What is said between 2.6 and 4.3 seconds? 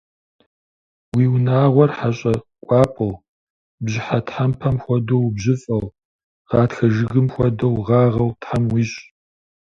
кӏуапӏэу, бжьыхьэ